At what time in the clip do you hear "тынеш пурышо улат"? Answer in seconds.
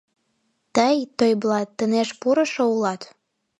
1.77-3.01